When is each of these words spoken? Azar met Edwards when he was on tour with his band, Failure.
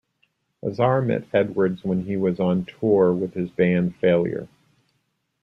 Azar 0.63 1.03
met 1.03 1.25
Edwards 1.31 1.83
when 1.83 2.05
he 2.05 2.17
was 2.17 2.39
on 2.39 2.65
tour 2.65 3.13
with 3.13 3.35
his 3.35 3.51
band, 3.51 3.95
Failure. 3.97 4.47